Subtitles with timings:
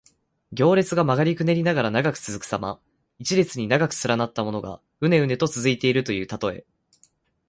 [0.51, 2.81] 行列が曲がりくねりながら長く続くさま。
[3.19, 6.65] 一列に長く連なったものが、うねうねと続いているというたとえ。